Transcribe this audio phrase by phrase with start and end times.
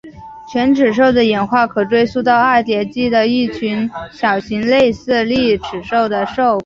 [0.51, 6.59] 犬齿兽的演化可追溯到二叠纪的一群小型类似丽齿兽的兽孔目。